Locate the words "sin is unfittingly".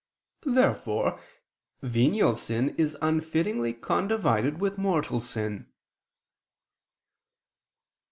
2.35-3.75